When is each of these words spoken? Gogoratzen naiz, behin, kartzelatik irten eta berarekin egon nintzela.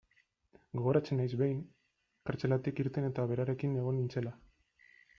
Gogoratzen 0.79 1.21
naiz, 1.23 1.27
behin, 1.41 1.59
kartzelatik 2.31 2.83
irten 2.87 3.11
eta 3.13 3.29
berarekin 3.35 3.81
egon 3.83 4.01
nintzela. 4.03 4.37